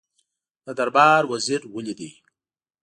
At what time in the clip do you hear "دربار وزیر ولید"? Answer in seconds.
0.79-1.99